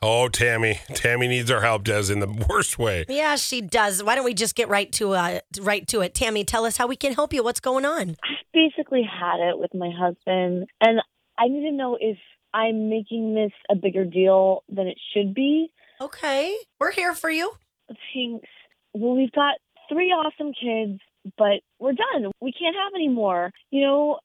Oh, 0.00 0.28
Tammy. 0.28 0.80
Tammy 0.94 1.26
needs 1.26 1.50
our 1.50 1.60
help, 1.60 1.82
Des, 1.84 2.12
in 2.12 2.20
the 2.20 2.46
worst 2.48 2.78
way. 2.78 3.04
Yeah, 3.08 3.34
she 3.36 3.60
does. 3.60 4.02
Why 4.02 4.14
don't 4.14 4.24
we 4.24 4.34
just 4.34 4.54
get 4.54 4.68
right 4.68 4.92
to 4.92 5.12
uh, 5.12 5.40
right 5.60 5.86
to 5.88 6.00
it? 6.02 6.14
Tammy, 6.14 6.44
tell 6.44 6.64
us 6.64 6.76
how 6.76 6.86
we 6.86 6.94
can 6.94 7.14
help 7.14 7.32
you. 7.32 7.42
What's 7.42 7.60
going 7.60 7.84
on? 7.84 8.16
I 8.22 8.34
basically 8.54 9.02
had 9.02 9.40
it 9.40 9.58
with 9.58 9.74
my 9.74 9.90
husband, 9.90 10.68
and 10.80 11.00
I 11.36 11.48
need 11.48 11.68
to 11.68 11.72
know 11.72 11.98
if 12.00 12.16
I'm 12.54 12.88
making 12.88 13.34
this 13.34 13.52
a 13.70 13.74
bigger 13.74 14.04
deal 14.04 14.62
than 14.68 14.86
it 14.86 14.98
should 15.12 15.34
be. 15.34 15.72
Okay, 16.00 16.56
we're 16.78 16.92
here 16.92 17.12
for 17.12 17.30
you. 17.30 17.52
Thanks. 17.88 18.48
Well, 18.94 19.16
we've 19.16 19.32
got 19.32 19.54
three 19.88 20.10
awesome 20.10 20.52
kids, 20.52 21.00
but 21.36 21.60
we're 21.80 21.92
done. 21.92 22.30
We 22.40 22.52
can't 22.52 22.76
have 22.76 22.92
any 22.94 23.08
more. 23.08 23.50
You 23.70 23.82
know, 23.82 24.18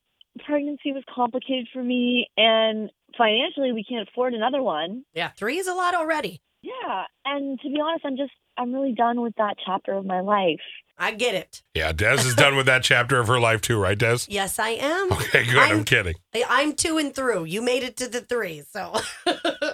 pregnancy 0.45 0.91
was 0.91 1.03
complicated 1.13 1.67
for 1.73 1.83
me, 1.83 2.27
and 2.37 2.91
financially, 3.17 3.71
we 3.71 3.83
can't 3.83 4.07
afford 4.07 4.33
another 4.33 4.61
one. 4.61 5.03
Yeah, 5.13 5.29
three 5.37 5.57
is 5.57 5.67
a 5.67 5.73
lot 5.73 5.93
already. 5.95 6.41
Yeah, 6.61 7.03
and 7.25 7.59
to 7.61 7.69
be 7.69 7.79
honest, 7.81 8.05
I'm 8.05 8.17
just 8.17 8.31
I'm 8.57 8.73
really 8.73 8.93
done 8.93 9.21
with 9.21 9.35
that 9.37 9.55
chapter 9.65 9.93
of 9.93 10.05
my 10.05 10.21
life. 10.21 10.61
I 10.97 11.11
get 11.11 11.33
it. 11.35 11.63
Yeah, 11.73 11.91
Des 11.91 12.19
is 12.25 12.35
done 12.35 12.55
with 12.55 12.67
that 12.67 12.83
chapter 12.91 13.19
of 13.19 13.27
her 13.27 13.39
life 13.39 13.61
too, 13.61 13.79
right, 13.79 13.97
Des? 13.97 14.19
Yes, 14.27 14.59
I 14.59 14.69
am. 14.69 15.11
Okay, 15.11 15.43
good. 15.45 15.57
I'm, 15.57 15.71
I'm- 15.77 15.83
kidding. 15.83 16.15
I'm 16.47 16.73
two 16.73 16.97
and 16.99 17.13
through. 17.13 17.45
You 17.45 17.61
made 17.63 17.83
it 17.83 17.97
to 17.97 18.07
the 18.07 18.21
three, 18.21 18.61
so 18.71 18.93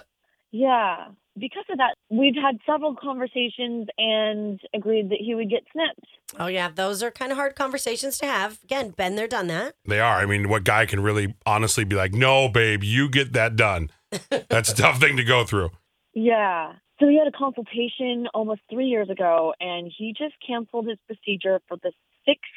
Yeah. 0.52 1.08
Because 1.38 1.66
of 1.70 1.78
that, 1.78 1.94
we've 2.10 2.36
had 2.36 2.58
several 2.66 2.95
conversations 2.95 3.88
and 3.98 4.60
agreed 4.73 5.10
that 5.10 5.20
he 5.23 5.36
would 5.36 5.50
get 5.50 5.64
snipped. 5.72 6.06
Oh 6.38 6.48
yeah, 6.48 6.70
those 6.74 7.02
are 7.02 7.12
kind 7.12 7.32
of 7.32 7.38
hard 7.38 7.56
conversations 7.56 8.18
to 8.20 8.26
have. 8.26 8.60
Again, 8.64 8.90
been 8.92 9.16
there, 9.16 9.28
done 9.28 9.48
that. 9.48 9.76
They 9.86 10.00
are. 10.00 10.18
I 10.18 10.26
mean, 10.26 10.50
what 10.50 10.64
guy 10.64 10.86
can 10.86 11.02
really 11.02 11.36
honestly 11.46 11.84
be 11.84 11.96
like, 11.96 12.14
no, 12.14 12.50
babe, 12.50 12.84
you 12.84 13.10
get 13.10 13.34
that 13.34 13.56
done? 13.56 13.90
That's 14.50 14.72
a 14.72 14.76
tough 14.76 15.00
thing 15.00 15.18
to 15.18 15.24
go 15.24 15.44
through. 15.46 15.70
Yeah. 16.14 16.74
So 17.00 17.08
he 17.08 17.18
had 17.18 17.28
a 17.28 17.38
consultation 17.38 18.28
almost 18.34 18.62
three 18.70 18.88
years 18.88 19.10
ago, 19.10 19.54
and 19.60 19.92
he 19.96 20.14
just 20.18 20.36
canceled 20.46 20.88
his 20.88 20.98
procedure 21.08 21.62
for 21.68 21.78
the 21.82 21.92
sixth 22.26 22.50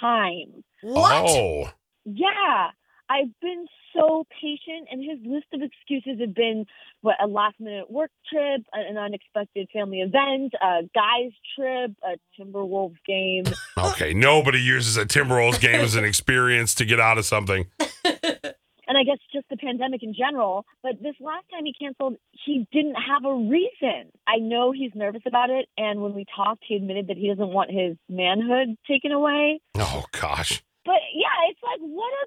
time. 0.00 0.62
Oh. 0.84 0.92
What? 1.00 1.24
Oh, 1.28 1.70
Yeah. 2.04 2.70
I've 3.10 3.32
been 3.42 3.66
so 3.92 4.24
patient, 4.40 4.86
and 4.88 5.02
his 5.02 5.18
list 5.26 5.46
of 5.52 5.62
excuses 5.62 6.20
have 6.20 6.32
been 6.32 6.64
what 7.00 7.16
a 7.20 7.26
last 7.26 7.58
minute 7.58 7.90
work 7.90 8.12
trip, 8.32 8.62
an 8.72 8.96
unexpected 8.96 9.68
family 9.72 10.00
event, 10.00 10.54
a 10.62 10.82
guy's 10.94 11.32
trip, 11.56 11.90
a 12.04 12.16
Timberwolves 12.40 12.98
game. 13.04 13.44
okay. 13.78 14.14
Nobody 14.14 14.60
uses 14.60 14.96
a 14.96 15.04
Timberwolves 15.04 15.60
game 15.60 15.80
as 15.80 15.96
an 15.96 16.04
experience 16.04 16.72
to 16.76 16.84
get 16.84 17.00
out 17.00 17.18
of 17.18 17.24
something. 17.24 17.66
and 18.04 18.96
I 18.96 19.02
guess 19.02 19.18
just 19.32 19.48
the 19.50 19.56
pandemic 19.56 20.04
in 20.04 20.14
general. 20.14 20.64
But 20.84 21.02
this 21.02 21.16
last 21.18 21.46
time 21.52 21.64
he 21.64 21.74
canceled, 21.76 22.16
he 22.44 22.68
didn't 22.72 22.94
have 22.94 23.24
a 23.24 23.34
reason. 23.34 24.12
I 24.28 24.36
know 24.36 24.70
he's 24.70 24.92
nervous 24.94 25.22
about 25.26 25.50
it, 25.50 25.66
and 25.76 26.00
when 26.00 26.14
we 26.14 26.26
talked, 26.36 26.62
he 26.64 26.76
admitted 26.76 27.08
that 27.08 27.16
he 27.16 27.28
doesn't 27.28 27.48
want 27.48 27.72
his 27.72 27.96
manhood 28.08 28.76
taken 28.88 29.10
away. 29.10 29.60
Oh, 29.76 30.04
gosh. 30.12 30.62
But 30.84 31.00
yeah, 31.14 31.50
it's 31.50 31.60
like 31.62 31.80
what 31.80 32.10
a 32.10 32.26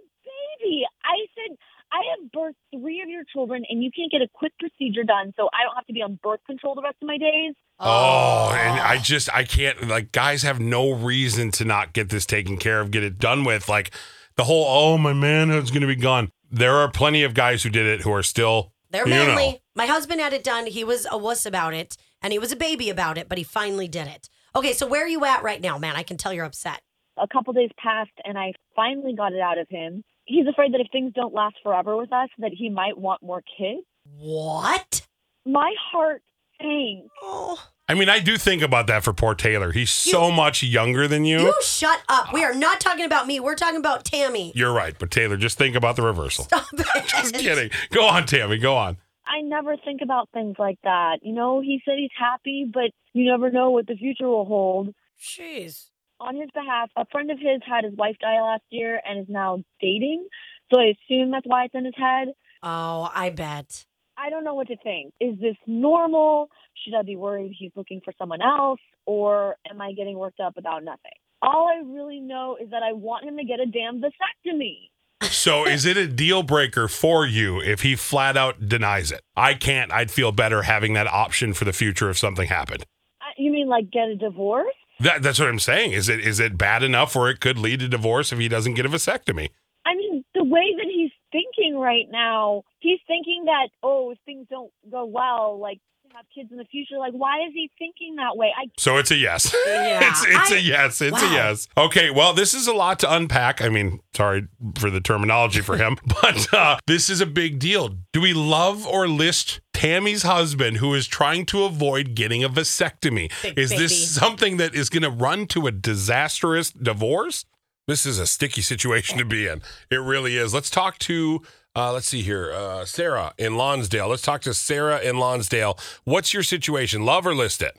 baby. 0.74 0.86
I 1.04 1.26
said 1.36 1.58
I 1.92 2.02
have 2.18 2.32
birthed 2.32 2.56
three 2.74 3.02
of 3.02 3.10
your 3.10 3.24
children, 3.32 3.64
and 3.70 3.84
you 3.84 3.92
can't 3.96 4.12
get 4.12 4.22
a 4.22 4.28
quick 4.34 4.54
procedure 4.60 5.04
done, 5.04 5.34
so 5.38 5.48
I 5.54 5.64
don't 5.64 5.76
have 5.76 5.86
to 5.86 5.94
be 5.94 6.02
on 6.02 6.20
birth 6.24 6.40
control 6.48 6.76
the 6.76 6.82
rest 6.82 6.98
of 7.02 7.08
my 7.08 7.18
days. 7.18 7.54
Oh, 7.80 8.50
oh 8.50 8.56
and 8.56 8.80
I 8.80 8.96
oh. 8.96 9.00
just, 9.00 9.34
I 9.34 9.44
can't, 9.44 9.88
like, 9.88 10.12
guys 10.12 10.42
have 10.42 10.60
no 10.60 10.92
reason 10.92 11.52
to 11.52 11.66
not 11.66 11.94
get 11.94 12.10
this 12.10 12.26
taken 12.26 12.58
care 12.58 12.80
of, 12.80 12.90
get 12.92 13.04
it 13.04 13.20
done 13.20 13.44
with. 13.44 13.70
Like, 13.70 13.92
the 14.38 14.46
whole, 14.46 14.66
oh, 14.68 14.98
my 14.98 15.14
manhood's 15.14 15.70
going 15.70 15.82
to 15.82 15.88
be 15.88 15.96
gone. 15.96 16.32
There 16.50 16.76
are 16.78 16.90
plenty 16.90 17.24
of 17.24 17.34
guys 17.34 17.62
who 17.62 17.70
did 17.70 17.86
it 17.86 18.02
who 18.02 18.12
are 18.12 18.24
still, 18.24 18.74
They're 18.90 19.08
you 19.08 19.14
know. 19.14 19.60
My 19.76 19.86
husband 19.86 20.20
had 20.20 20.34
it 20.34 20.44
done. 20.44 20.66
He 20.66 20.84
was 20.84 21.06
a 21.12 21.18
wuss 21.18 21.46
about 21.46 21.74
it, 21.76 21.96
and 22.22 22.34
he 22.34 22.40
was 22.40 22.52
a 22.52 22.56
baby 22.56 22.90
about 22.90 23.18
it, 23.18 23.30
but 23.30 23.38
he 23.38 23.44
finally 23.44 23.88
did 23.88 24.08
it. 24.08 24.30
Okay, 24.56 24.74
so 24.74 24.88
where 24.88 25.04
are 25.04 25.08
you 25.08 25.26
at 25.26 25.44
right 25.44 25.62
now, 25.62 25.78
man? 25.78 25.96
I 25.96 26.04
can 26.04 26.18
tell 26.18 26.34
you're 26.34 26.46
upset. 26.46 26.82
A 27.18 27.28
couple 27.28 27.54
days 27.54 27.70
passed, 27.78 28.12
and 28.24 28.38
I 28.38 28.54
finally 28.76 29.16
got 29.16 29.34
it 29.34 29.40
out 29.40 29.60
of 29.60 29.68
him. 29.70 30.04
He's 30.26 30.48
afraid 30.48 30.74
that 30.74 30.82
if 30.82 30.88
things 30.92 31.14
don't 31.14 31.34
last 31.34 31.56
forever 31.64 31.98
with 31.98 32.14
us, 32.14 32.30
that 32.40 32.52
he 32.54 32.70
might 32.70 32.98
want 32.98 33.22
more 33.22 33.42
kids. 33.58 33.86
What? 34.18 35.06
My 35.46 35.74
heart 35.92 36.22
sank. 36.62 37.10
Oh, 37.22 37.62
I 37.90 37.96
mean, 37.96 38.08
I 38.08 38.20
do 38.20 38.38
think 38.38 38.62
about 38.62 38.88
that 38.88 39.04
for 39.04 39.12
poor 39.12 39.36
Taylor. 39.36 39.72
He's 39.74 39.92
so 39.92 40.32
much 40.32 40.64
younger 40.64 41.08
than 41.08 41.26
you. 41.26 41.40
you 41.42 41.54
shut 41.62 42.02
up. 42.08 42.32
We 42.34 42.44
are 42.44 42.54
not 42.54 42.80
talking 42.80 43.06
about 43.06 43.28
me. 43.28 43.42
We're 43.42 43.56
talking 43.56 43.80
about 43.80 44.06
Tammy. 44.06 44.54
You're 44.56 44.72
right, 44.74 44.96
but 44.98 45.12
Taylor, 45.12 45.36
just 45.36 45.58
think 45.58 45.76
about 45.76 45.98
the 45.98 46.02
reversal. 46.02 46.46
Stop 46.46 46.68
it. 46.74 46.88
Just 47.08 47.36
kidding. 47.36 47.70
Go 47.92 48.06
on, 48.06 48.26
Tammy. 48.26 48.58
Go 48.58 48.76
on. 48.78 48.98
I 49.26 49.42
never 49.42 49.76
think 49.78 50.02
about 50.02 50.30
things 50.34 50.56
like 50.58 50.80
that. 50.84 51.20
You 51.22 51.34
know, 51.34 51.60
he 51.60 51.82
said 51.84 51.96
he's 51.98 52.10
happy, 52.18 52.66
but 52.72 52.92
you 53.14 53.30
never 53.30 53.52
know 53.52 53.72
what 53.72 53.88
the 53.88 53.96
future 53.96 54.28
will 54.28 54.46
hold. 54.46 54.94
Jeez. 55.22 55.88
On 56.26 56.36
his 56.38 56.50
behalf, 56.54 56.90
a 56.96 57.06
friend 57.12 57.30
of 57.32 57.38
his 57.38 57.60
had 57.68 57.84
his 57.84 57.94
wife 57.98 58.16
die 58.22 58.40
last 58.42 58.64
year 58.70 59.02
and 59.06 59.20
is 59.20 59.26
now 59.28 59.62
dating. 59.82 60.26
So 60.74 60.80
I 60.80 60.94
assume 60.96 61.32
that's 61.32 61.46
why 61.46 61.66
it's 61.66 61.76
in 61.76 61.84
his 61.84 61.94
head. 61.98 62.30
Oh, 62.64 63.10
I 63.14 63.30
bet. 63.30 63.84
I 64.18 64.30
don't 64.30 64.46
know 64.46 64.54
what 64.54 64.68
to 64.68 64.78
think. 64.78 65.14
Is 65.20 65.38
this 65.42 65.58
normal? 65.68 66.48
Should 66.84 66.96
I 66.98 67.02
be 67.02 67.18
worried 67.18 67.54
he's 67.60 67.72
looking 67.76 68.00
for 68.06 68.14
someone 68.18 68.42
else? 68.42 68.80
Or 69.06 69.58
am 69.70 69.82
I 69.82 69.92
getting 69.92 70.18
worked 70.18 70.40
up 70.40 70.56
about 70.58 70.86
nothing? 70.86 71.12
All 71.42 71.68
I 71.68 71.82
really 71.86 72.22
know 72.22 72.56
is 72.62 72.70
that 72.70 72.84
I 72.84 72.94
want 72.94 73.26
him 73.26 73.36
to 73.36 73.44
get 73.44 73.60
a 73.60 73.66
damn 73.66 74.00
vasectomy. 74.02 74.90
So, 75.24 75.66
is 75.66 75.86
it 75.86 75.98
a 75.98 76.08
deal 76.08 76.42
breaker 76.44 76.88
for 76.88 77.26
you 77.26 77.60
if 77.60 77.82
he 77.82 77.96
flat 77.98 78.38
out 78.38 78.70
denies 78.70 79.12
it? 79.12 79.22
I 79.36 79.56
can't. 79.56 79.92
I'd 79.92 80.10
feel 80.10 80.32
better 80.32 80.62
having 80.64 80.94
that 80.94 81.08
option 81.08 81.54
for 81.54 81.66
the 81.66 81.74
future 81.74 82.10
if 82.10 82.18
something 82.18 82.48
happened. 82.48 82.86
Uh, 83.22 83.26
You 83.38 83.52
mean 83.52 83.68
like 83.68 83.92
get 83.92 84.08
a 84.08 84.16
divorce? 84.16 84.74
That, 85.04 85.22
that's 85.22 85.38
what 85.38 85.50
I'm 85.50 85.60
saying. 85.60 85.92
Is 85.92 86.08
it 86.08 86.22
is 86.22 86.40
it 86.40 86.58
bad 86.58 86.82
enough 86.82 87.16
where 87.16 87.30
it 87.30 87.42
could 87.42 87.58
lead 87.58 87.82
to 87.82 87.90
divorce 87.90 88.32
if 88.32 88.40
he 88.40 88.48
doesn't 88.48 88.76
get 88.76 88.86
a 88.86 88.90
vasectomy? 88.90 89.50
I 89.86 89.96
mean, 89.96 90.24
the 90.34 90.46
way 90.46 90.74
that 90.78 90.86
he's 90.86 91.12
thinking 91.32 91.78
right 91.78 92.08
now, 92.10 92.64
he's 92.80 93.00
thinking 93.06 93.44
that, 93.46 93.68
oh, 93.84 94.12
if 94.12 94.18
things 94.26 94.48
don't 94.50 94.72
go 94.90 95.04
well, 95.04 95.60
like 95.60 95.80
have 96.14 96.26
kids 96.34 96.50
in 96.52 96.58
the 96.58 96.66
future. 96.66 96.98
Like, 96.98 97.14
why 97.14 97.40
is 97.48 97.54
he 97.54 97.70
thinking 97.80 98.16
that 98.18 98.38
way? 98.38 98.52
I 98.58 98.66
So 98.78 98.98
it's 98.98 99.12
a 99.12 99.16
yes. 99.16 99.54
Yeah, 99.66 100.00
it's 100.10 100.26
it's 100.26 100.52
I- 100.52 100.56
a 100.56 100.60
yes. 100.60 101.02
It's 101.02 101.22
a 101.22 101.26
yes. 101.32 101.68
Okay. 101.78 102.10
Well, 102.12 102.34
this 102.34 102.54
is 102.54 102.68
a 102.68 102.74
lot 102.74 103.00
to 103.00 103.14
unpack. 103.14 103.62
I 103.62 103.70
mean, 103.70 104.00
sorry 104.16 104.48
for 104.78 104.90
the 104.90 105.02
terminology 105.02 105.62
for 105.62 105.78
him, 105.78 105.98
but 106.22 106.54
uh, 106.54 106.78
this 106.88 107.10
is 107.10 107.22
a 107.22 107.26
big 107.26 107.60
deal. 107.60 107.90
Do 108.12 108.22
we 108.22 108.34
love 108.34 108.86
or 108.86 109.08
list 109.08 109.62
Tammy's 109.74 110.24
husband 110.24 110.78
who 110.78 110.94
is 110.94 111.08
trying 111.08 111.46
to 111.48 111.64
avoid 111.64 112.16
getting 112.16 112.44
a 112.44 112.50
vasectomy? 112.50 113.32
Big 113.42 113.58
is 113.58 113.72
baby. 113.72 113.84
this 113.84 114.14
something 114.14 114.58
that 114.58 114.76
is 114.76 114.90
going 114.90 115.04
to 115.04 115.10
run 115.10 115.48
to 115.48 115.68
a 115.68 115.72
disastrous 115.72 116.72
divorce? 116.72 117.46
This 117.88 118.06
is 118.06 118.18
a 118.18 118.26
sticky 118.28 118.62
situation 118.62 119.18
to 119.18 119.26
be 119.26 119.46
in. 119.48 119.62
It 119.92 119.98
really 119.98 120.38
is. 120.38 120.54
Let's 120.54 120.70
talk 120.70 121.00
to. 121.00 121.42
Uh, 121.76 121.92
let's 121.92 122.08
see 122.08 122.22
here. 122.22 122.52
Uh, 122.54 122.86
Sarah 122.86 123.34
in 123.38 123.56
Lonsdale. 123.58 124.08
Let's 124.08 124.22
talk 124.22 124.42
to 124.42 124.54
Sarah 124.54 125.00
in 125.00 125.18
Lonsdale. 125.18 125.78
What's 126.04 126.34
your 126.34 126.44
situation? 126.44 127.04
Love 127.04 127.26
or 127.26 127.34
list 127.34 127.62
it? 127.62 127.78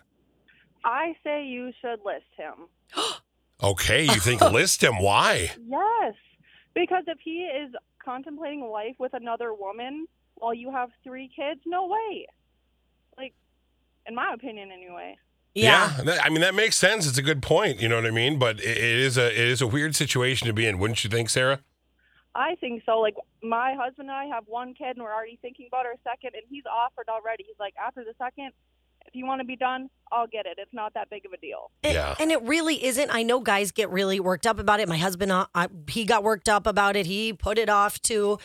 I 0.84 1.14
say 1.22 1.44
you 1.46 1.72
should 1.80 2.00
list 2.04 2.26
him. 2.36 2.66
Okay, 3.62 4.02
you 4.02 4.16
think 4.20 4.40
list 4.52 4.82
him? 4.82 4.98
Why? 5.00 5.52
Yes, 5.66 6.14
because 6.74 7.04
if 7.06 7.18
he 7.24 7.44
is 7.44 7.72
contemplating 8.04 8.60
life 8.68 8.96
with 8.98 9.14
another 9.14 9.54
woman 9.54 10.06
while 10.34 10.52
you 10.52 10.70
have 10.70 10.90
three 11.02 11.30
kids, 11.34 11.60
no 11.64 11.86
way. 11.86 12.26
Like, 13.16 13.32
in 14.06 14.14
my 14.16 14.34
opinion, 14.34 14.70
anyway. 14.70 15.16
Yeah. 15.54 15.96
that- 16.04 16.26
I 16.26 16.28
mean 16.30 16.40
that 16.42 16.54
makes 16.54 16.76
sense. 16.76 17.06
It's 17.06 17.16
a 17.16 17.22
good 17.22 17.40
point. 17.42 17.80
You 17.80 17.88
know 17.88 17.94
what 17.96 18.04
I 18.06 18.10
mean? 18.10 18.38
But 18.38 18.58
it, 18.58 18.76
it 18.76 18.98
is 18.98 19.16
a 19.16 19.28
it 19.30 19.48
is 19.48 19.62
a 19.62 19.66
weird 19.68 19.94
situation 19.96 20.46
to 20.48 20.52
be 20.52 20.66
in, 20.66 20.78
wouldn't 20.78 21.02
you 21.04 21.08
think, 21.08 21.30
Sarah? 21.30 21.60
I 22.34 22.56
think 22.56 22.82
so. 22.84 22.98
Like, 23.00 23.14
my 23.42 23.74
husband 23.78 24.08
and 24.10 24.16
I 24.16 24.24
have 24.26 24.44
one 24.46 24.74
kid, 24.74 24.96
and 24.96 25.02
we're 25.02 25.12
already 25.14 25.38
thinking 25.40 25.66
about 25.68 25.86
our 25.86 25.94
second, 26.02 26.30
and 26.34 26.42
he's 26.48 26.64
offered 26.66 27.08
already. 27.08 27.44
He's 27.46 27.58
like, 27.60 27.74
after 27.80 28.02
the 28.04 28.14
second, 28.18 28.50
if 29.06 29.14
you 29.14 29.26
want 29.26 29.40
to 29.40 29.44
be 29.46 29.54
done, 29.56 29.88
I'll 30.10 30.26
get 30.26 30.46
it. 30.46 30.54
It's 30.58 30.72
not 30.72 30.94
that 30.94 31.10
big 31.10 31.26
of 31.26 31.32
a 31.32 31.36
deal. 31.36 31.70
And, 31.82 31.94
Yeah. 31.94 32.14
and 32.18 32.32
it 32.32 32.42
really 32.42 32.84
isn't. 32.84 33.10
I 33.14 33.22
know 33.22 33.38
guys 33.40 33.70
get 33.70 33.90
really 33.90 34.18
worked 34.18 34.46
up 34.46 34.58
about 34.58 34.80
it. 34.80 34.88
My 34.88 34.96
husband, 34.96 35.30
uh, 35.30 35.46
I, 35.54 35.68
he 35.88 36.04
got 36.04 36.22
worked 36.24 36.48
up 36.48 36.66
about 36.66 36.96
it. 36.96 37.06
He 37.06 37.32
put 37.32 37.58
it 37.58 37.68
off 37.68 38.00
too. 38.00 38.38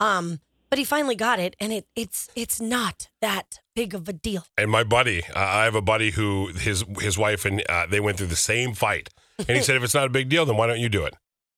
Um, 0.00 0.40
but 0.68 0.78
he 0.78 0.84
finally 0.84 1.16
got 1.16 1.40
it, 1.40 1.56
and 1.58 1.72
it 1.72 1.86
it's 1.96 2.28
it's 2.36 2.60
not 2.60 3.08
that 3.20 3.58
big 3.74 3.92
of 3.92 4.08
a 4.08 4.12
deal. 4.12 4.44
And 4.56 4.70
my 4.70 4.84
buddy, 4.84 5.24
uh, 5.24 5.38
I 5.38 5.64
have 5.64 5.74
a 5.74 5.82
buddy 5.82 6.12
who 6.12 6.48
his 6.54 6.84
his 7.00 7.18
wife 7.18 7.44
and 7.44 7.62
uh, 7.68 7.86
they 7.88 7.98
went 7.98 8.18
through 8.18 8.28
the 8.28 8.36
same 8.36 8.72
fight, 8.74 9.08
and 9.38 9.48
he 9.48 9.62
said, 9.64 9.74
if 9.76 9.82
it's 9.82 9.94
not 9.94 10.06
a 10.06 10.10
big 10.10 10.28
deal, 10.28 10.46
then 10.46 10.56
why 10.56 10.68
don't 10.68 10.78
you 10.78 10.88
do 10.88 11.04
it? 11.04 11.14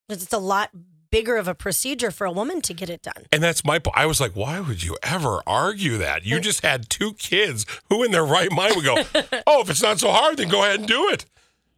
'Cause 0.09 0.23
It's 0.23 0.33
a 0.33 0.39
lot 0.39 0.71
bigger 1.13 1.37
of 1.37 1.47
a 1.47 1.55
procedure 1.55 2.11
for 2.11 2.25
a 2.27 2.33
woman 2.33 2.61
to 2.63 2.75
get 2.75 2.91
it 2.91 3.03
done. 3.03 3.27
And 3.31 3.41
that's 3.41 3.65
my. 3.65 3.79
po- 3.79 3.93
I 3.95 4.07
was 4.07 4.21
like, 4.21 4.33
why 4.35 4.59
would 4.59 4.83
you 4.83 4.97
ever 5.05 5.41
argue 5.47 5.97
that? 5.99 6.25
You 6.27 6.41
just 6.41 6.63
had 6.63 6.91
two 6.91 7.13
kids. 7.13 7.65
Who 7.89 8.03
in 8.03 8.11
their 8.11 8.25
right 8.25 8.51
mind 8.51 8.75
would 8.75 8.85
go, 8.85 8.97
oh, 9.47 9.61
if 9.63 9.71
it's 9.71 9.83
not 9.83 10.01
so 10.01 10.11
hard, 10.11 10.39
then 10.39 10.49
go 10.49 10.65
ahead 10.65 10.81
and 10.81 10.89
do 10.89 11.09
it? 11.11 11.27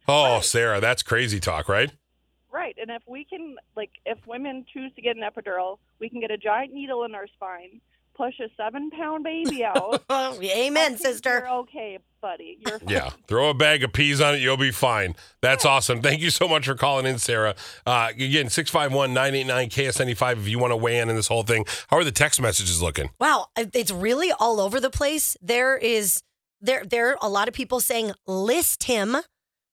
Oh, 0.07 0.39
Sarah, 0.39 0.79
that's 0.79 1.03
crazy 1.03 1.39
talk, 1.39 1.69
right? 1.69 1.91
Right, 2.51 2.75
and 2.79 2.89
if 2.89 3.01
we 3.05 3.25
can, 3.25 3.57
like, 3.75 3.89
if 4.05 4.17
women 4.25 4.65
choose 4.71 4.91
to 4.95 5.01
get 5.01 5.17
an 5.17 5.23
epidural, 5.23 5.77
we 5.99 6.09
can 6.09 6.21
get 6.21 6.31
a 6.31 6.37
giant 6.37 6.73
needle 6.73 7.03
in 7.03 7.13
our 7.13 7.27
spine, 7.27 7.81
push 8.15 8.39
a 8.39 8.47
seven-pound 8.55 9.23
baby 9.25 9.65
out. 9.65 10.03
Amen, 10.09 10.97
sister. 10.97 11.45
Okay, 11.49 11.94
buddy. 12.25 12.57
You're 12.59 12.79
fine. 12.79 12.89
Yeah. 12.89 13.09
Throw 13.27 13.51
a 13.51 13.53
bag 13.53 13.83
of 13.83 13.93
peas 13.93 14.19
on 14.19 14.33
it. 14.33 14.41
You'll 14.41 14.57
be 14.57 14.71
fine. 14.71 15.15
That's 15.41 15.63
awesome. 15.63 16.01
Thank 16.01 16.21
you 16.21 16.31
so 16.31 16.47
much 16.47 16.65
for 16.65 16.73
calling 16.73 17.05
in, 17.05 17.19
Sarah. 17.19 17.53
Uh, 17.85 18.07
again, 18.09 18.49
651 18.49 19.13
989 19.13 19.69
KS95 19.69 20.39
if 20.39 20.47
you 20.47 20.57
want 20.57 20.71
to 20.71 20.77
weigh 20.77 20.97
in 20.97 21.09
on 21.09 21.15
this 21.15 21.27
whole 21.27 21.43
thing. 21.43 21.65
How 21.89 21.97
are 21.97 22.03
the 22.03 22.11
text 22.11 22.41
messages 22.41 22.81
looking? 22.81 23.11
Wow, 23.19 23.47
it's 23.55 23.91
really 23.91 24.31
all 24.31 24.59
over 24.59 24.79
the 24.79 24.89
place. 24.89 25.37
There 25.39 25.77
is 25.77 26.23
there 26.59 26.83
there 26.83 27.11
are 27.11 27.17
a 27.21 27.29
lot 27.29 27.47
of 27.47 27.53
people 27.53 27.79
saying 27.79 28.13
list 28.25 28.85
him 28.85 29.17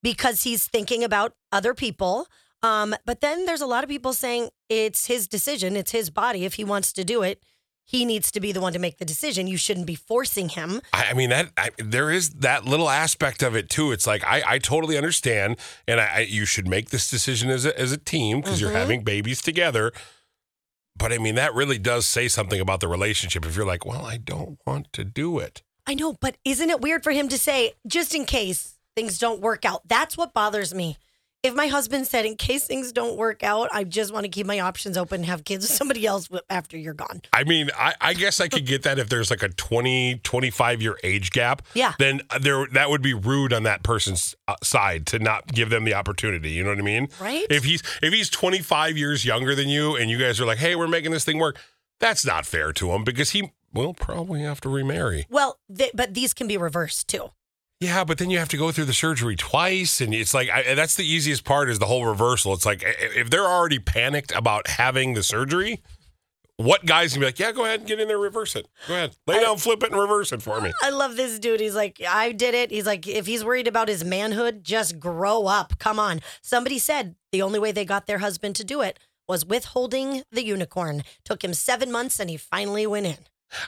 because 0.02 0.42
he's 0.42 0.68
thinking 0.68 1.02
about 1.02 1.32
other 1.52 1.72
people. 1.72 2.26
Um, 2.62 2.94
but 3.06 3.22
then 3.22 3.46
there's 3.46 3.62
a 3.62 3.66
lot 3.66 3.82
of 3.82 3.88
people 3.88 4.12
saying 4.12 4.50
it's 4.68 5.06
his 5.06 5.26
decision, 5.26 5.74
it's 5.74 5.92
his 5.92 6.10
body. 6.10 6.44
If 6.44 6.54
he 6.54 6.64
wants 6.64 6.92
to 6.92 7.02
do 7.02 7.22
it, 7.22 7.42
he 7.84 8.04
needs 8.04 8.30
to 8.32 8.40
be 8.40 8.52
the 8.52 8.60
one 8.60 8.72
to 8.72 8.78
make 8.78 8.98
the 8.98 9.04
decision. 9.04 9.46
You 9.46 9.56
shouldn't 9.56 9.86
be 9.86 9.94
forcing 9.94 10.48
him. 10.50 10.80
I, 10.92 11.08
I 11.10 11.12
mean 11.14 11.30
that 11.30 11.50
I, 11.56 11.70
there 11.78 12.10
is 12.10 12.30
that 12.30 12.64
little 12.64 12.88
aspect 12.88 13.42
of 13.42 13.54
it 13.56 13.68
too. 13.68 13.92
It's 13.92 14.06
like 14.06 14.24
I, 14.24 14.42
I 14.46 14.58
totally 14.58 14.96
understand, 14.96 15.56
and 15.88 16.00
I, 16.00 16.04
I 16.14 16.18
you 16.20 16.44
should 16.46 16.66
make 16.68 16.90
this 16.90 17.08
decision 17.10 17.50
as 17.50 17.66
a, 17.66 17.78
as 17.78 17.92
a 17.92 17.98
team 17.98 18.40
because 18.40 18.60
you're 18.60 18.70
Mhm. 18.70 18.74
having 18.74 19.04
babies 19.04 19.42
together. 19.42 19.92
But 20.96 21.12
I 21.12 21.18
mean 21.18 21.34
that 21.36 21.54
really 21.54 21.78
does 21.78 22.06
say 22.06 22.28
something 22.28 22.60
about 22.60 22.80
the 22.80 22.88
relationship. 22.88 23.44
If 23.46 23.56
you're 23.56 23.66
like, 23.66 23.84
well, 23.84 24.04
I 24.04 24.16
don't 24.18 24.58
want 24.66 24.92
to 24.92 25.04
do 25.04 25.38
it. 25.38 25.62
I 25.86 25.94
know, 25.94 26.12
but 26.20 26.36
isn't 26.44 26.70
it 26.70 26.80
weird 26.80 27.02
for 27.02 27.10
him 27.10 27.28
to 27.28 27.36
say, 27.38 27.72
just 27.86 28.14
in 28.14 28.24
case 28.24 28.76
things 28.94 29.18
don't 29.18 29.40
work 29.40 29.64
out? 29.64 29.82
That's 29.88 30.16
what 30.16 30.32
bothers 30.32 30.72
me. 30.72 30.96
If 31.42 31.54
my 31.54 31.66
husband 31.66 32.06
said, 32.06 32.24
in 32.24 32.36
case 32.36 32.68
things 32.68 32.92
don't 32.92 33.16
work 33.16 33.42
out, 33.42 33.68
I 33.72 33.82
just 33.82 34.14
want 34.14 34.22
to 34.22 34.28
keep 34.28 34.46
my 34.46 34.60
options 34.60 34.96
open 34.96 35.16
and 35.16 35.26
have 35.26 35.44
kids 35.44 35.64
with 35.68 35.76
somebody 35.76 36.06
else 36.06 36.28
after 36.48 36.76
you're 36.76 36.94
gone. 36.94 37.22
I 37.32 37.42
mean, 37.42 37.68
I, 37.76 37.94
I 38.00 38.14
guess 38.14 38.40
I 38.40 38.46
could 38.46 38.64
get 38.64 38.84
that 38.84 39.00
if 39.00 39.08
there's 39.08 39.28
like 39.28 39.42
a 39.42 39.48
20, 39.48 40.20
25 40.22 40.80
year 40.80 40.96
age 41.02 41.32
gap. 41.32 41.62
Yeah. 41.74 41.94
Then 41.98 42.20
there 42.40 42.66
that 42.68 42.90
would 42.90 43.02
be 43.02 43.12
rude 43.12 43.52
on 43.52 43.64
that 43.64 43.82
person's 43.82 44.36
uh, 44.46 44.54
side 44.62 45.04
to 45.06 45.18
not 45.18 45.48
give 45.48 45.68
them 45.68 45.82
the 45.82 45.94
opportunity. 45.94 46.50
You 46.50 46.62
know 46.62 46.70
what 46.70 46.78
I 46.78 46.82
mean? 46.82 47.08
Right? 47.20 47.46
If 47.50 47.64
he's 47.64 47.82
if 48.02 48.12
he's 48.12 48.30
25 48.30 48.96
years 48.96 49.24
younger 49.24 49.56
than 49.56 49.68
you 49.68 49.96
and 49.96 50.08
you 50.08 50.18
guys 50.18 50.40
are 50.40 50.46
like, 50.46 50.58
"Hey, 50.58 50.76
we're 50.76 50.86
making 50.86 51.10
this 51.10 51.24
thing 51.24 51.38
work." 51.38 51.58
That's 51.98 52.24
not 52.24 52.46
fair 52.46 52.72
to 52.74 52.92
him 52.92 53.02
because 53.02 53.30
he 53.30 53.50
will 53.72 53.94
probably 53.94 54.42
have 54.42 54.60
to 54.60 54.68
remarry. 54.68 55.26
Well, 55.28 55.58
th- 55.76 55.92
but 55.94 56.14
these 56.14 56.34
can 56.34 56.46
be 56.46 56.56
reversed 56.56 57.08
too. 57.08 57.30
Yeah, 57.82 58.04
but 58.04 58.18
then 58.18 58.30
you 58.30 58.38
have 58.38 58.48
to 58.50 58.56
go 58.56 58.70
through 58.70 58.84
the 58.84 58.92
surgery 58.92 59.34
twice, 59.34 60.00
and 60.00 60.14
it's 60.14 60.32
like 60.32 60.48
I, 60.48 60.74
that's 60.74 60.94
the 60.94 61.04
easiest 61.04 61.44
part 61.44 61.68
is 61.68 61.80
the 61.80 61.86
whole 61.86 62.06
reversal. 62.06 62.52
It's 62.52 62.64
like 62.64 62.84
if 62.86 63.28
they're 63.28 63.44
already 63.44 63.80
panicked 63.80 64.30
about 64.30 64.68
having 64.68 65.14
the 65.14 65.22
surgery, 65.24 65.82
what 66.58 66.86
guys 66.86 67.12
can 67.12 67.18
be 67.18 67.26
like, 67.26 67.40
yeah, 67.40 67.50
go 67.50 67.64
ahead 67.64 67.80
and 67.80 67.88
get 67.88 67.98
in 67.98 68.06
there, 68.06 68.18
reverse 68.18 68.54
it. 68.54 68.68
Go 68.86 68.94
ahead, 68.94 69.16
lay 69.26 69.40
down, 69.40 69.56
flip 69.56 69.82
it, 69.82 69.90
and 69.90 70.00
reverse 70.00 70.30
it 70.30 70.42
for 70.42 70.60
me. 70.60 70.70
I 70.82 70.90
love 70.90 71.16
this 71.16 71.40
dude. 71.40 71.58
He's 71.58 71.74
like, 71.74 72.00
I 72.08 72.30
did 72.30 72.54
it. 72.54 72.70
He's 72.70 72.86
like, 72.86 73.08
if 73.08 73.26
he's 73.26 73.44
worried 73.44 73.66
about 73.66 73.88
his 73.88 74.04
manhood, 74.04 74.62
just 74.62 75.00
grow 75.00 75.48
up. 75.48 75.80
Come 75.80 75.98
on. 75.98 76.20
Somebody 76.40 76.78
said 76.78 77.16
the 77.32 77.42
only 77.42 77.58
way 77.58 77.72
they 77.72 77.84
got 77.84 78.06
their 78.06 78.18
husband 78.18 78.54
to 78.56 78.64
do 78.64 78.80
it 78.80 79.00
was 79.26 79.44
withholding 79.44 80.22
the 80.30 80.44
unicorn. 80.44 81.02
Took 81.24 81.42
him 81.42 81.52
seven 81.52 81.90
months 81.90 82.20
and 82.20 82.30
he 82.30 82.36
finally 82.36 82.86
went 82.86 83.06
in. 83.06 83.18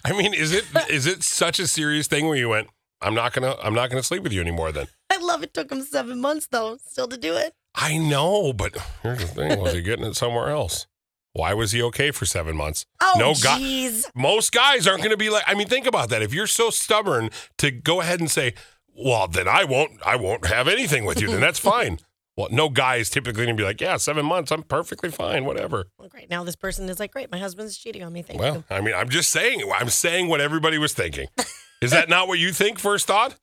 I 0.05 0.13
mean, 0.13 0.33
is 0.35 0.53
it 0.53 0.65
is 0.89 1.07
it 1.07 1.23
such 1.23 1.59
a 1.59 1.67
serious 1.67 2.07
thing 2.07 2.27
where 2.27 2.37
you 2.37 2.49
went, 2.49 2.69
I'm 3.05 3.15
not 3.15 3.33
gonna 3.33 3.56
I'm 3.62 3.75
not 3.75 3.91
gonna 3.91 4.03
sleep 4.03 4.23
with 4.23 4.33
you 4.33 4.41
anymore? 4.41 4.73
Then 4.73 4.87
I 5.11 5.19
love 5.19 5.43
it. 5.43 5.55
Took 5.55 5.71
him 5.71 5.83
seven 5.83 6.21
months 6.21 6.49
though, 6.51 6.79
still 6.87 7.09
to 7.09 7.17
do 7.17 7.35
it. 7.35 7.53
I 7.75 7.99
know, 7.99 8.53
but 8.53 8.77
here's 9.03 9.19
the 9.19 9.27
thing: 9.27 9.61
was 9.61 9.73
he 9.75 9.83
getting 9.83 10.05
it 10.05 10.15
somewhere 10.17 10.49
else? 10.51 10.87
Why 11.33 11.53
was 11.53 11.73
he 11.73 11.83
okay 11.83 12.12
for 12.12 12.27
seven 12.27 12.56
months? 12.56 12.87
Oh, 13.01 13.15
no 13.19 13.35
guy. 13.35 13.59
jeez. 13.59 14.05
most 14.15 14.53
guys 14.53 14.87
aren't 14.87 15.01
going 15.01 15.11
to 15.11 15.17
be 15.17 15.31
like 15.31 15.43
i 15.49 15.55
mean 15.55 15.67
think 15.67 15.85
about 15.87 16.09
that 16.11 16.23
if 16.23 16.33
you're 16.33 16.47
so 16.47 16.71
stubborn 16.71 17.31
to 17.59 17.71
go 17.73 18.01
ahead 18.01 18.21
and 18.21 18.31
say 18.31 18.55
well 18.97 19.27
then 19.27 19.47
i 19.49 19.65
won't 19.65 19.93
i 20.06 20.15
won't 20.17 20.47
have 20.47 20.69
anything 20.69 21.05
with 21.05 21.21
you 21.21 21.27
then 21.29 21.41
that's 21.41 21.59
fine 21.75 21.99
well 22.37 22.47
no 22.53 22.69
guy 22.69 22.97
is 22.97 23.11
typically 23.11 23.45
going 23.45 23.56
to 23.56 23.61
be 23.61 23.67
like 23.67 23.81
yeah 23.81 23.97
seven 23.97 24.25
months 24.25 24.53
i'm 24.53 24.62
perfectly 24.62 25.11
fine 25.11 25.45
whatever 25.45 25.87
Well, 25.99 26.09
great. 26.09 26.31
Now 26.31 26.45
this 26.45 26.56
person 26.56 26.89
is 26.89 26.99
like, 27.01 27.11
great. 27.12 27.31
My 27.33 27.39
husband's 27.39 27.77
cheating 27.77 28.05
on 28.05 28.12
me. 28.12 28.23
Thank 28.23 28.41
well 28.41 28.56
you. 28.56 28.65
i 28.71 28.81
mean 28.81 28.95
i'm 28.95 29.09
just 29.09 29.31
saying 29.31 29.61
i'm 29.77 29.89
saying 29.91 30.29
what 30.29 30.41
everybody 30.41 30.79
was 30.79 30.93
thinking 30.93 31.27
is 31.85 31.91
that 31.93 32.09
not 32.09 32.29
what 32.29 32.39
you 32.39 32.53
think 32.53 32.79
first 32.79 33.07
thought 33.07 33.37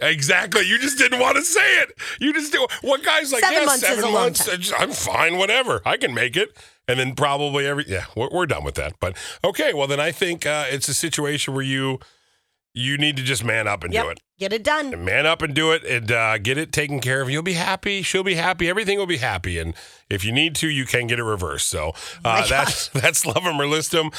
Exactly. 0.00 0.66
You 0.66 0.78
just 0.78 0.98
didn't 0.98 1.20
want 1.20 1.36
to 1.36 1.42
say 1.42 1.78
it. 1.78 1.92
You 2.20 2.32
just 2.32 2.52
do. 2.52 2.66
What 2.82 3.04
guy's 3.04 3.32
like? 3.32 3.42
Seven 3.42 3.58
yeah, 3.60 3.64
months 3.64 3.86
seven 3.86 4.12
months. 4.12 4.44
just- 4.58 4.80
I'm 4.80 4.90
fine. 4.90 5.38
Whatever. 5.38 5.82
I 5.84 5.96
can 5.96 6.12
make 6.14 6.36
it. 6.36 6.56
And 6.88 6.98
then 6.98 7.14
probably 7.14 7.66
every. 7.66 7.84
Yeah, 7.88 8.06
we're, 8.16 8.28
we're 8.30 8.46
done 8.46 8.64
with 8.64 8.74
that. 8.74 8.94
But 9.00 9.16
okay. 9.42 9.72
Well, 9.72 9.86
then 9.86 10.00
I 10.00 10.10
think 10.10 10.46
uh, 10.46 10.66
it's 10.68 10.88
a 10.88 10.94
situation 10.94 11.54
where 11.54 11.62
you 11.62 12.00
you 12.74 12.98
need 12.98 13.16
to 13.16 13.22
just 13.22 13.44
man 13.44 13.68
up 13.68 13.84
and 13.84 13.92
do 13.92 14.08
it. 14.08 14.20
Get 14.36 14.52
it 14.52 14.64
done. 14.64 15.04
Man 15.04 15.26
up 15.26 15.42
and 15.42 15.54
do 15.54 15.70
it, 15.70 15.84
and 15.84 16.10
uh, 16.10 16.38
get 16.38 16.58
it 16.58 16.72
taken 16.72 16.98
care 16.98 17.22
of. 17.22 17.30
You'll 17.30 17.44
be 17.44 17.52
happy. 17.52 18.02
She'll 18.02 18.24
be 18.24 18.34
happy. 18.34 18.68
Everything 18.68 18.98
will 18.98 19.06
be 19.06 19.18
happy. 19.18 19.60
And 19.60 19.74
if 20.10 20.24
you 20.24 20.32
need 20.32 20.56
to, 20.56 20.68
you 20.68 20.84
can 20.84 21.06
get 21.06 21.20
it 21.20 21.24
reversed. 21.24 21.68
So 21.68 21.90
uh, 22.24 22.40
my 22.40 22.46
that's 22.48 22.88
that's 22.94 23.24
love 23.24 23.46
'em 23.46 23.60
or 23.60 23.66
list 23.68 23.94
'em. 23.94 24.10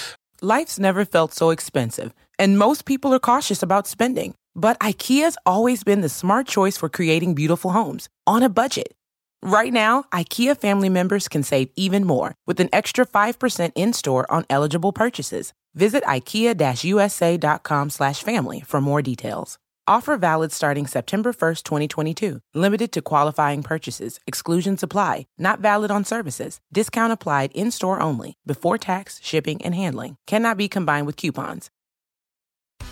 Life's 0.46 0.78
never 0.78 1.06
felt 1.06 1.34
so 1.34 1.50
expensive, 1.50 2.14
and 2.38 2.60
most 2.60 2.86
people 2.86 3.12
are 3.16 3.20
cautious 3.20 3.64
about 3.64 3.88
spending. 3.88 4.36
But 4.54 4.78
IKEA's 4.80 5.40
always 5.44 5.84
been 5.84 6.02
the 6.02 6.08
smart 6.08 6.46
choice 6.46 6.78
for 6.78 6.88
creating 6.88 7.34
beautiful 7.34 7.72
homes 7.72 8.10
on 8.28 8.44
a 8.44 8.50
budget. 8.50 8.94
Right 9.42 9.74
now, 9.74 10.04
IKEA 10.14 10.56
family 10.56 10.88
members 10.88 11.28
can 11.28 11.42
save 11.42 11.70
even 11.76 12.06
more 12.06 12.36
with 12.46 12.60
an 12.60 12.70
extra 12.72 13.08
5% 13.08 13.72
in-store 13.74 14.32
on 14.32 14.46
eligible 14.48 14.94
purchases. 14.94 15.52
Visit 15.74 16.04
ikea-usa.com 16.04 17.90
slash 17.90 18.22
family 18.22 18.62
for 18.62 18.80
more 18.80 19.02
details. 19.02 19.58
Offer 19.88 20.18
valid 20.18 20.52
starting 20.52 20.88
September 20.88 21.32
1st, 21.32 21.62
2022. 21.62 22.40
Limited 22.56 22.92
to 22.92 23.04
qualifying 23.04 23.62
purchases. 23.62 24.20
Exclusions 24.26 24.82
apply. 24.82 25.28
Not 25.38 25.60
valid 25.60 25.92
on 25.92 26.04
services. 26.04 26.60
Discount 26.74 27.14
applied 27.14 27.52
in-store 27.54 28.00
only. 28.00 28.36
Before 28.48 28.80
tax, 28.80 29.20
shipping, 29.22 29.62
and 29.62 29.76
handling. 29.76 30.18
Cannot 30.26 30.58
be 30.58 30.68
combined 30.68 31.06
with 31.06 31.18
coupons. 31.18 31.70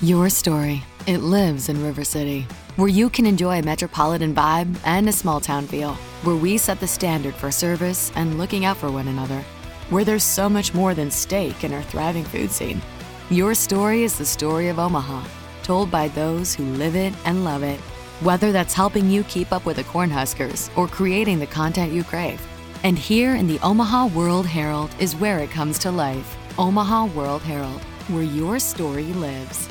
Your 0.01 0.29
story. 0.29 0.83
It 1.07 1.17
lives 1.17 1.67
in 1.67 1.83
River 1.83 2.03
City, 2.03 2.45
where 2.75 2.87
you 2.87 3.09
can 3.09 3.25
enjoy 3.25 3.57
a 3.57 3.63
metropolitan 3.63 4.35
vibe 4.35 4.77
and 4.85 5.09
a 5.09 5.13
small 5.13 5.39
town 5.39 5.65
feel, 5.65 5.95
where 6.21 6.35
we 6.35 6.59
set 6.59 6.79
the 6.79 6.87
standard 6.87 7.33
for 7.33 7.49
service 7.49 8.11
and 8.15 8.37
looking 8.37 8.65
out 8.65 8.77
for 8.77 8.91
one 8.91 9.07
another, 9.07 9.41
where 9.89 10.05
there's 10.05 10.23
so 10.23 10.47
much 10.47 10.75
more 10.75 10.93
than 10.93 11.09
steak 11.09 11.63
in 11.63 11.73
our 11.73 11.83
thriving 11.83 12.23
food 12.23 12.51
scene. 12.51 12.83
Your 13.31 13.55
story 13.55 14.03
is 14.03 14.15
the 14.15 14.25
story 14.25 14.69
of 14.69 14.77
Omaha, 14.77 15.23
told 15.63 15.89
by 15.89 16.07
those 16.09 16.53
who 16.53 16.63
live 16.63 16.95
it 16.95 17.13
and 17.25 17.43
love 17.43 17.63
it. 17.63 17.79
Whether 18.21 18.51
that's 18.51 18.73
helping 18.73 19.09
you 19.09 19.23
keep 19.23 19.51
up 19.51 19.65
with 19.65 19.77
the 19.77 19.83
Cornhuskers 19.83 20.69
or 20.77 20.87
creating 20.87 21.39
the 21.39 21.47
content 21.47 21.91
you 21.91 22.03
crave. 22.03 22.41
And 22.83 22.97
here 22.97 23.35
in 23.35 23.47
the 23.47 23.59
Omaha 23.59 24.07
World 24.07 24.45
Herald 24.45 24.91
is 24.99 25.15
where 25.15 25.39
it 25.39 25.51
comes 25.51 25.79
to 25.79 25.91
life. 25.91 26.37
Omaha 26.57 27.05
World 27.05 27.41
Herald, 27.41 27.81
where 28.09 28.23
your 28.23 28.59
story 28.59 29.13
lives. 29.13 29.69